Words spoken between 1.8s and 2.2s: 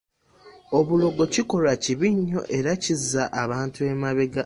kibi